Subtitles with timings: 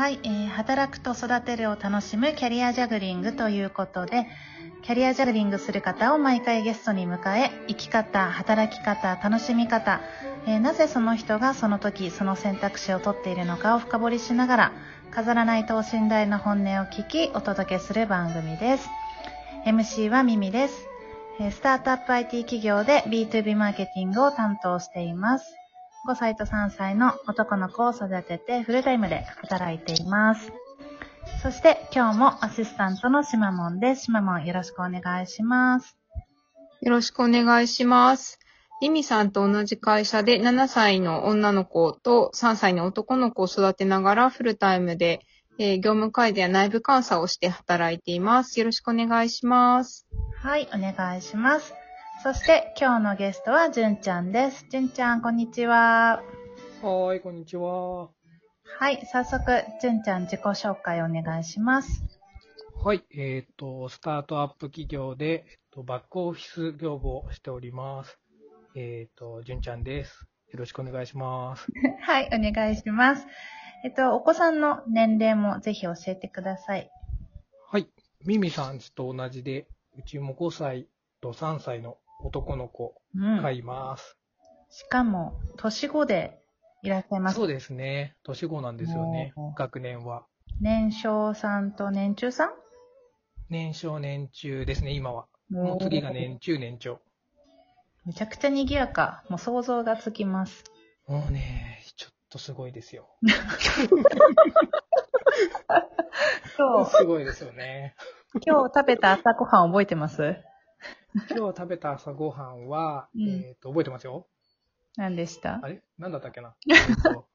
[0.00, 4.26] はい、えー働くと育てるを楽しむキャリアジャグリングということで、
[4.80, 10.00] キャリアジャグリングする方を毎回ゲストに迎え、生き方、働き方、楽しみ方、
[10.46, 14.72] えーなぜその人がその時その選択肢を取っているのかを深掘りしながら、
[15.10, 18.88] 飾らない等身大の本音を聞き、お届けする番組です。
[19.66, 20.88] MC はミミです。
[21.50, 25.59] スタートアップ IT 企業で B2B マーケティングを担当しています。
[26.08, 30.52] 5歳と3歳の男の子を育ててフルタイムで働いています。
[31.42, 34.04] そして今日もアシスタントのしまもんです。
[34.04, 35.96] しまもんよろしくお願いします。
[36.80, 38.38] よろしくお願いします。
[38.80, 45.20] リミさんと同じ会社で7歳の女の子と3歳の男の子を育てながらフルタイムで、
[45.58, 48.58] えー業務改善や内部監査をして働いています。
[48.58, 50.06] よろしくお願いします。
[50.42, 51.74] はい、お願いします。
[52.22, 54.66] そして今日のゲストはじゅんちゃんです。
[54.68, 56.22] じゅんちゃん、こんにちは。
[56.82, 58.10] はーい、こんにちは。
[58.78, 62.04] はい、早速、じゅんちゃん自己紹介お願いします。
[62.84, 68.18] はい、えっ、と、スタートアップ企業で、えっと、バックオフィス業務をしております。
[68.74, 70.26] えっ、と、じゅんちゃんです。
[70.52, 71.68] よろしくお願いします。
[72.04, 73.26] はい、お願いします。
[73.82, 76.90] えっと、お子さんの年齢もぜひ教えてください。
[77.70, 77.88] はい、
[78.26, 79.66] ミミさんちと同じで、
[79.96, 80.86] うちも5歳
[81.22, 83.42] と3歳の男の子うん。
[83.42, 84.16] がいます。
[84.70, 86.38] しかも、年子で
[86.82, 87.36] いらっしゃいます。
[87.36, 88.14] そうですね。
[88.22, 89.32] 年子なんですよね。
[89.56, 90.26] 学年は。
[90.60, 92.50] 年少さんと年中さん？
[93.48, 95.26] 年少年中ですね、今は。
[95.50, 97.00] もう次が年中年長。
[98.06, 99.24] めちゃくちゃ賑やか。
[99.28, 100.64] もう想像がつきます。
[101.08, 103.08] もうね、ちょっとすごいですよ。
[106.56, 107.94] 今日、すごいですよね。
[108.46, 110.36] 今日食べた朝ごはん覚えてます？
[111.30, 114.26] 今日食べた朝ごはんは、うんえっ、と、覚えてますよ。
[114.96, 115.60] 何でした？
[115.62, 115.82] あれ？
[115.98, 116.54] なんだったっけな？
[116.68, 117.26] えっと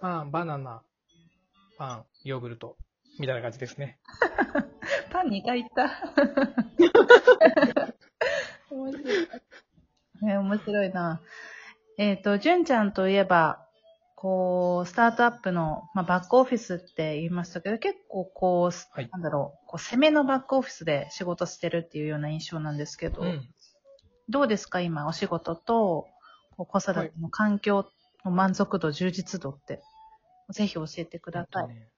[0.00, 0.82] パン、バナナ、
[1.78, 2.76] パン、ヨーグルト、
[3.18, 3.98] みたいな感じですね。
[5.10, 5.90] パン2回言った。
[8.70, 9.28] 面白い。
[10.28, 11.20] え面白いな。
[11.98, 13.65] えっ、と、純ちゃんといえば、
[14.16, 23.48] こう、スタートアップの、まあ、バックオフィスって言いましたけど、結構こう、はいなんだろう、こう攻めのバックオフィスで仕事してるっていうような印象なんですけど、うん。
[24.30, 26.08] どうですか今、お仕事と、
[26.56, 27.86] こう子育ての環境
[28.24, 29.82] の満足度、充実度って、
[30.50, 31.64] ぜひ教えてください。
[31.64, 31.88] えっとね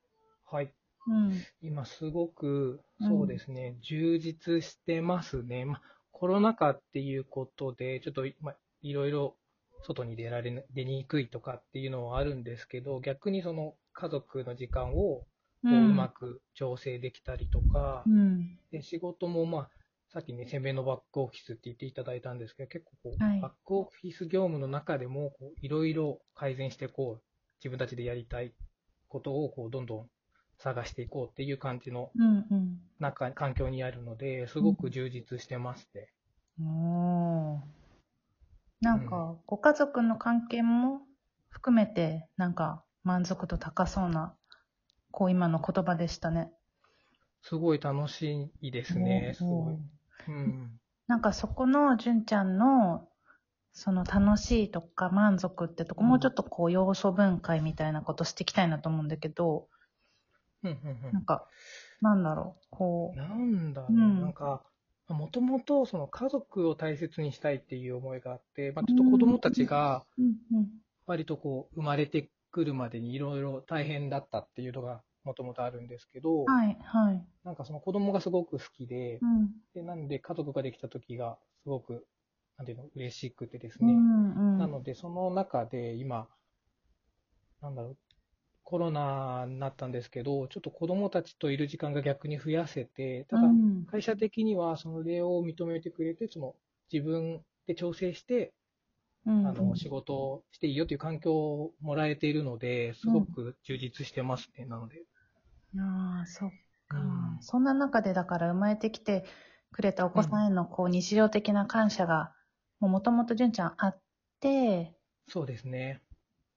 [0.45, 0.73] はい。
[1.07, 1.33] うん。
[1.63, 5.65] 今すごく、うんそうですね、充実してますね。
[5.65, 5.81] ま、
[6.11, 9.37] コロナ禍っていうことで、ちょっと、ま、いろいろ
[9.83, 15.27] 外に出られな、出にくいとかっていうのはあるんですけど、逆にその家族の時間をこ
[15.65, 18.59] うううんまく調整できたりとか、うん。
[18.71, 19.71] で仕事もまあ、
[20.13, 27.23] さっきね、攻めのバックオフィスって言っていただいたんですけど、結構こう、はいバックオフィス業務の中でも、いろいろ改善してこう、
[27.59, 28.55] 自分たちでやりたい
[29.09, 30.11] ことをこう、どんどん
[30.59, 32.81] 探していこうっていう感じのうんうん。
[32.99, 36.09] 中、環境にあるので、すごく充実してますね。
[36.61, 37.78] おー
[38.81, 41.03] なんか、ご家族の関係も
[41.49, 44.37] 含めて、なんか、満足度高そうな、
[45.13, 46.53] こう、今の言葉でしたね。
[47.43, 49.75] すごい楽しいですね、すごい。
[50.29, 50.81] うん。
[51.09, 53.09] なんか、そこの、純ちゃんの、
[53.73, 59.69] その楽しいとか満足ってとこ、うんもうちょっとこう、要素分解みたいなことしていきたいなと思うんだけど、
[60.63, 61.47] うんうんなんか、
[62.01, 63.17] なんだろう、こうん。
[63.17, 64.63] なんだろう、うんなんか、
[65.09, 70.05] もともとその家族を大切にしたいっていう思いがあって、まあ、ちょっと子供たちが。
[71.07, 77.27] 割とこう、生まれてくるまでにいろいろ大変だったっていうのがもともとあるんですけど、はい、はい。
[77.45, 79.51] なんかその子供がすごく好きでう、ん。
[79.75, 82.07] でなんで家族ができた時がすごく、
[82.59, 83.95] なんていうの、嬉しくてですうね。
[83.95, 84.59] んうん。
[84.59, 86.29] なので、その中で今、
[87.63, 87.97] なんだろう、
[88.69, 93.87] コロナになったんですけど、ちょっと子供たちといる時間が逆に増やせて、ただう、ん。
[93.87, 96.55] 会社的にはそれを認めてくれて、その
[96.93, 98.53] 自分で調整して、
[99.27, 105.05] うんあの、仕事をしていいよという環境をもらえているので、すごく充実してますね、なので。
[105.79, 106.51] ああ、そっ
[106.89, 107.39] か、うん。
[107.41, 109.25] そんな中でだから生まれてきて
[109.73, 112.35] くれたお子さんへのこう日常的な感謝が、
[112.81, 114.01] もともと純ちゃんあっ
[114.41, 114.95] て、
[115.29, 116.03] そうですね。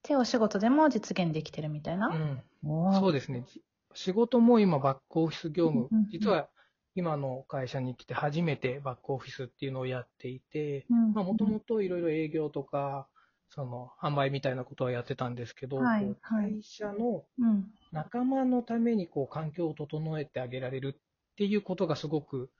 [0.04, 2.08] で、お仕事でも実現できてるみたいな？
[2.08, 2.92] うん。
[3.00, 3.44] そうですね。
[3.46, 3.62] じ
[3.94, 6.48] 仕事も今、バックオフィス業務うんうんうん、実は
[6.94, 13.08] 今の会社に来て初めてバックオフィスっていうのをやっていて、もともといろいろ営業とか、
[13.50, 17.72] その、販売みたいなことはやってたんですけど、はいはい会社のうん。
[17.92, 22.50] 仲間のためにこう環境を整えてあげられるっていうことがすごく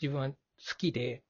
[0.00, 0.36] 自分は好
[0.76, 1.24] きで、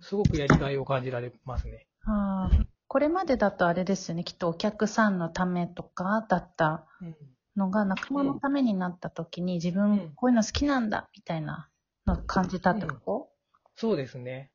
[0.00, 1.86] すごくやりがいを感じられますね。
[2.06, 2.73] あ。
[2.94, 4.22] これまでだとあれですよね。
[4.22, 7.16] きっとお客さんのためとかだったうん
[7.56, 11.68] のが仲間のためになった時に自う分んこういうの好きなんだみたいな
[12.06, 13.32] のを感じたってこ
[13.74, 14.52] そうですね。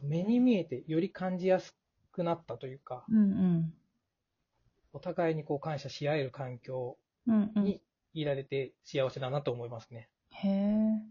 [0.00, 1.74] 目に見えてより感じやす
[2.12, 3.72] くなったというか、うん
[4.92, 7.34] お互いにこう感謝し合える環境うん。
[7.34, 7.64] うんうん。
[7.64, 7.82] に
[8.14, 10.08] いられて幸せだなと思いますね。
[10.34, 11.02] へえ。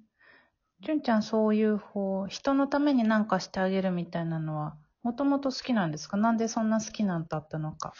[0.86, 6.16] 純ちゃんそういう方、人のために何かしてあげるみたいなのは、もともと好きなんですか？
[6.18, 7.94] なんでそんな好きなんだったのか。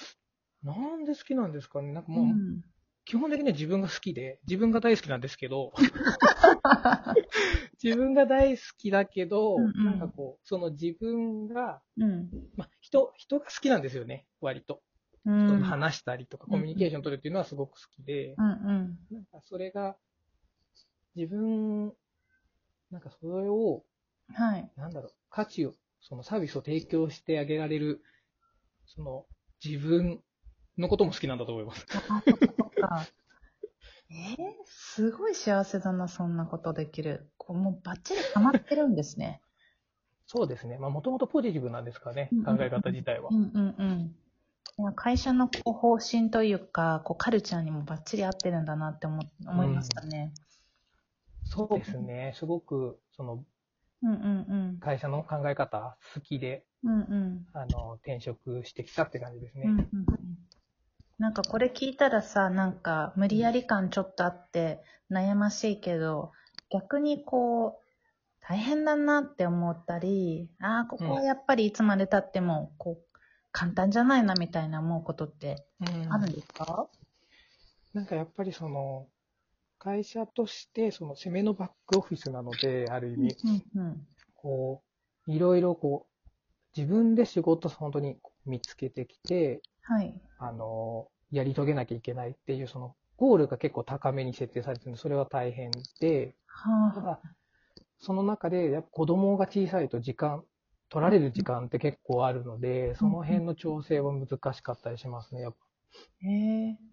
[0.64, 1.94] なんで好きなんですかね？
[1.94, 2.62] なんかもう、ん。
[3.06, 5.74] 基本的には自分が好きで、自分が大好きなんですけど、
[7.82, 12.30] 自分が大好きだけど、うんうんなんかこう、その自分が、うん。
[12.56, 14.84] まあ、人、人が好きなんですよね、割と。
[15.26, 15.64] う人とん。
[15.64, 18.54] 話したりとか、コミュニケーション取るっていうのはすごく好きで、うんう
[18.86, 19.00] ん。
[19.12, 19.98] なんかそれが、
[21.16, 21.96] 自分、
[22.92, 23.86] なんかそれを、
[24.34, 24.72] はい。
[24.76, 28.04] なんだろう、価値を、そのサービスを提供してあげられる、
[28.86, 29.26] その
[29.64, 30.22] 自分
[30.78, 31.86] のことも好きなんだと思います。
[32.82, 33.06] あ。
[34.12, 37.32] えー、すごい幸せだな、そんなことできる。
[37.38, 39.42] こうもうバッチリハマってるんですね。
[40.26, 40.78] そうですね。
[40.80, 43.34] まあ、もともとポジティブなんですかねうん、考え方自体はう。
[43.34, 44.16] んうんうん。
[44.80, 50.34] いや会社のこう方針というか、こうカルチャーにもバッチリ合ってるんだなって思思いましたね。
[51.44, 52.34] そうですね。
[52.36, 53.44] すごく、その、
[54.04, 56.92] うんうん会社の考え方好きで、うん。
[56.92, 57.46] うんうん。
[57.54, 59.66] あの、転職してきたって感じですね。
[59.66, 60.06] うんうんうん
[61.18, 64.82] なんかこれ聞いたらさ、なんか無理やり感ちょっとあって
[65.12, 66.32] 悩ましいけど、
[66.70, 67.86] 逆にこう、
[68.40, 73.20] 大変だなって思ったり、ああ、ここはやっぱりいつまで経っても、こう、
[73.52, 76.88] 簡単じゃないなみたいな思うことってうんあるんですか？
[77.94, 79.10] なんかやっぱりその、
[79.80, 84.08] 会社として、その攻めのバックオフィスなので、ある意味、うんうん。
[84.36, 84.84] こ
[85.28, 90.22] う、いろいろこう、自分で仕事本当に見つけてきて、はい。
[90.38, 96.36] あの、やり遂げなきゃいけないっていう、その、ゴールが結構高めに設定されてるんで、それは大変で、
[96.94, 97.02] たはあ。
[97.02, 97.22] だ、
[98.00, 100.46] その中で、やっぱ子供が小さいと時間、
[100.90, 105.60] 取られる時間って結構あるので、その辺の調整は難しかったりしますね、やっぱ。
[106.22, 106.30] へ
[106.70, 106.89] え。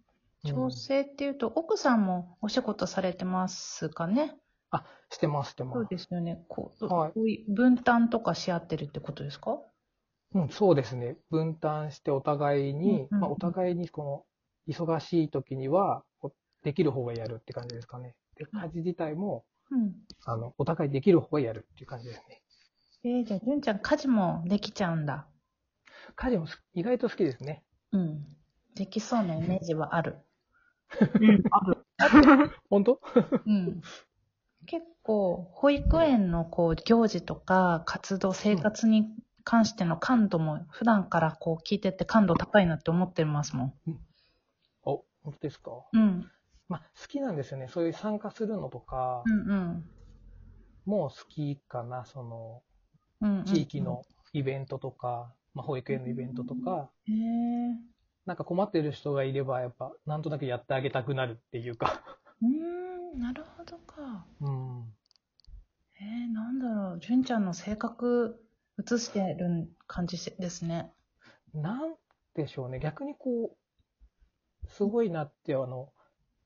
[0.46, 4.36] 調整っていうと、奥さんもお仕事されてますかね？
[4.70, 5.74] あ、してます、してます。
[5.74, 6.44] そうですよね。
[6.48, 9.58] こう、はいこういう分担とかし合ってるってことですか？
[10.34, 11.16] うん、そうですね。
[11.30, 14.26] 分担してお互いに、うんうんまあ、お互いにこ
[14.68, 16.02] の、忙しい時には、
[16.62, 18.16] できる方がやるって感じですかね。
[18.34, 19.94] で、家事自体も、うん。
[20.24, 22.42] あの、お互いできる方がやるっていう感じですね。
[23.04, 25.28] えー、じゃあ、純ちゃん家事もできちゃうんだ。
[26.16, 27.62] 家事もす意外と好きですね。
[27.92, 28.26] うん。
[28.74, 30.16] できそうなイメージはある。
[31.20, 31.86] うん、ある。
[32.70, 33.00] 本当？
[33.46, 33.80] うん。
[34.66, 39.06] 結構、保育園のこう、行事とか、活動、生活に
[39.44, 43.74] 関しての感度も、普段からこう、聞いてて感度高いなって思ってますもん。
[44.84, 45.72] お、本当ですか？
[45.92, 46.30] うん。
[46.68, 47.68] まあ、好きなんですよね。
[47.68, 49.90] そういう参加するのとかうんうん。
[50.84, 52.04] も好きかな。
[52.04, 52.62] その、
[53.20, 57.76] うんうん、地域のイベントとか、まあ、保育園のイベントとか、へえ。
[58.26, 62.02] なんか困ってる人がいれば、やっぱ、なんとなくやってあげたくなるっていうか。
[62.42, 64.26] うーん、なるほどか。
[64.40, 64.84] うん。
[66.00, 66.98] えー、なんだろう。
[67.00, 68.44] 純ちゃんの性格、
[68.78, 70.92] 映してる感じですね。
[71.54, 71.94] なん
[72.34, 72.80] でしょうね。
[72.80, 73.56] 逆にこ
[74.64, 75.92] う、すごいなって、あの、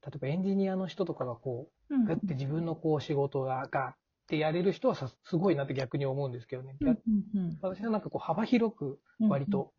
[0.07, 3.97] 例えばエンジニアの人とかがこうんう、だって自分のこう仕事がガーっ
[4.29, 6.77] てやれる人はさ、すごいなって逆に思うんですけどね。
[6.81, 7.01] うん逆
[7.35, 9.73] うん私はなんかこう幅広くうん割と、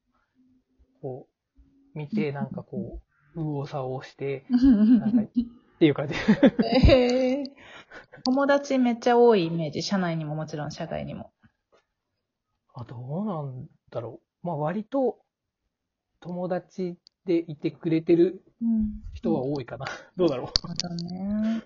[1.01, 1.40] こう、
[1.93, 2.99] 見て、なんかこ
[3.35, 5.25] う、右往左往して、うんなんかっ
[5.79, 6.13] ていう感じ。
[6.89, 7.51] えー
[8.23, 9.81] 友達めっちゃ多いイメージ。
[9.81, 11.31] 社内にももちろん社外にも。
[12.75, 14.47] あ、どうなんだろう。
[14.47, 15.17] まあ割と、
[16.19, 19.01] 友達でいてくれてるうん。
[19.13, 19.87] 人は多いかな。
[20.15, 21.63] どうだろそうだね。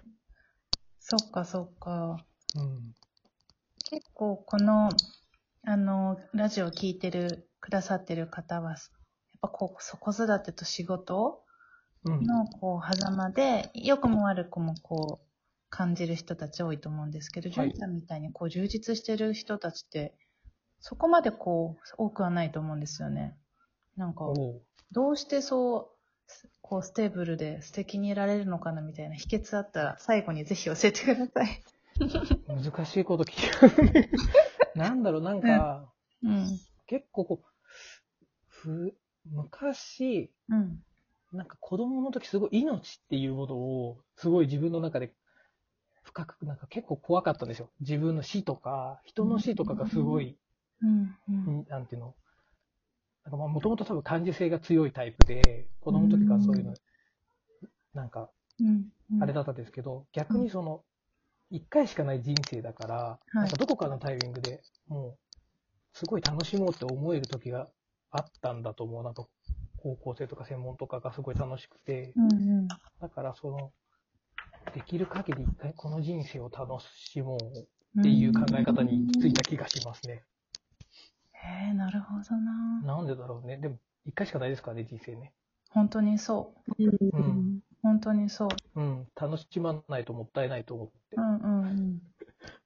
[0.99, 2.25] そっかそっか。
[2.55, 2.59] う。
[2.59, 2.93] うん。
[3.89, 4.89] 結構この、
[5.63, 8.75] あの、ラジオ聞いてる、くださってる方は、
[9.47, 11.41] ぱこう、子育てと仕事
[12.03, 12.25] うん。
[12.25, 15.25] の、こう、狭間で、良くも悪くもこう、
[15.69, 20.15] 感じる人たち多いと思うんですけど、はい純ちゃんみたいにこう、充実してる人たちって、
[20.79, 23.37] そこまでこう、多くはないと思うんですよね。
[23.97, 24.25] なんか、
[24.91, 25.91] どうしてそ
[26.27, 31.63] う、こう、 stable で素敵にいられるのかなみたいな秘訣あったら、最後にぜひ教えてください。
[32.47, 34.09] 難しいこと聞。
[34.75, 35.91] なんだろう、なんか、
[36.23, 36.59] うん。
[36.87, 37.45] 結構こう、
[38.47, 38.95] ふ、
[39.25, 40.83] 昔、うん。
[41.33, 45.13] なんか子供の時すごい命っていうものを、すごい自分の中で
[46.03, 47.69] 深く、なんか結構怖かったんですよ。
[47.81, 50.37] 自分の死とか、人の死とかがすごい、
[50.81, 51.15] うん。
[51.27, 51.59] うん。
[51.61, 52.15] んなんていうの、
[53.25, 56.73] なんかまあもともと多分感受性が強いタイプで、子供の時からそういうの、
[57.93, 58.29] なんか、
[59.19, 60.83] あれだったんですけど、逆にその、
[61.49, 65.17] 一回しかない人生だから、いなんかどこかのタイミングでもう、
[65.93, 67.67] すごい楽しもうって思える時が
[68.11, 69.03] あったんだと思う。
[69.03, 69.27] なんか、
[69.77, 72.67] 高校生とか専門とかがすごい楽しくて、うんうん。
[72.67, 72.77] だ
[73.09, 73.71] からその、
[74.73, 80.23] できる限り一回この人生を楽しもうっていう考え方に行き着いた気がしますね。
[81.33, 82.81] へえ、なるほどな。
[82.81, 83.57] なんでだろうね。
[83.57, 85.33] でも、一回しかないですからね、人生ね。
[85.69, 86.83] 本当にそう。
[86.83, 88.49] うん本当にそう。
[88.75, 89.07] うん。
[89.15, 91.21] 楽しまないともったいないと思ってう。
[91.21, 92.01] んうんうん。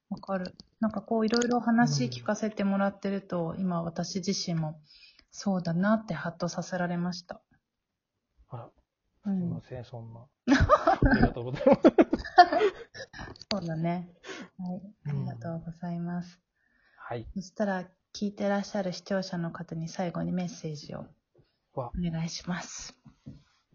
[0.10, 0.56] わかる。
[0.80, 4.80] なんかこういろいろ話聞かせてもらってると、今私自身も
[5.32, 7.42] そうだなってハッとさせられました。
[8.50, 8.72] あら、う
[9.24, 9.62] すいんま。
[9.62, 10.28] せん、そんな。
[10.48, 11.82] ありがとうございます。
[13.52, 14.10] そうだね。
[14.58, 14.82] はい。
[15.06, 16.40] ありがとうございます。
[16.98, 17.28] はい。
[17.36, 21.06] そしたら、聞いてらっしゃる視聴者の方に最後にメッセージを
[21.74, 22.98] わお願いします。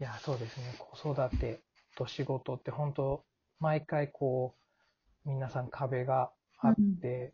[0.01, 0.75] いや、そうですね。
[0.79, 1.63] 子育て
[1.97, 3.25] と仕事って本当、
[3.61, 4.57] 毎回こ
[5.25, 7.33] う、皆さん壁があって、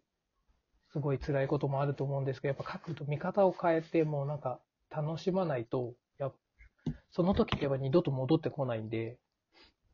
[0.92, 6.34] すごい辛いこともあると思うんですけど、やっぱ角度、見方を変えて、もうなんか楽しまないと、やっ
[7.10, 9.18] その時ってやっぱ二度と戻ってこないんで、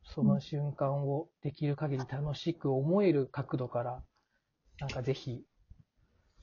[0.03, 4.03] その瞬間をできる限り楽しく思える角度から、
[4.79, 5.43] なんかぜひ、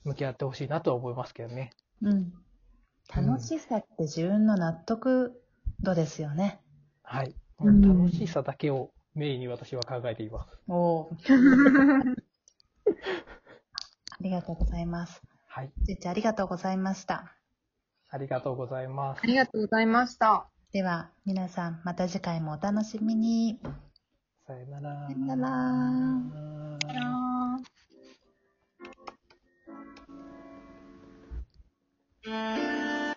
[0.03, 1.71] 向き合ってほしいなとは思いますけどね。
[2.01, 2.33] うん。
[3.15, 5.41] 楽しさって自分の納得
[5.81, 6.59] 度ですよね。
[7.03, 7.35] はい。
[7.59, 10.49] うん楽しさだけをメインに私は考えています。
[10.67, 11.15] おあ
[14.25, 15.21] りがとうございます。
[15.47, 15.71] はい。
[15.83, 17.35] じいちゃんありがとうございました。
[18.09, 19.27] ありがとうございますあ。
[19.27, 20.47] りがとうございました。
[20.71, 23.59] では、皆さん、また次回もお楽しみに。
[24.47, 25.07] さよなら。
[25.07, 25.35] さよな
[32.23, 32.64] ら